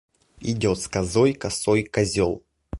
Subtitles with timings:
[0.39, 2.41] Идет с козой косой козел.